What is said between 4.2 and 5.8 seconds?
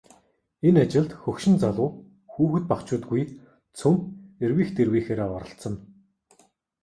эрвийх дэрвийхээрээ оролцоно.